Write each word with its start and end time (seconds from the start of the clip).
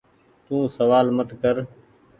تو 0.45 0.55
سوآل 0.75 1.07
مت 1.17 1.29
ڪر۔ 1.41 1.55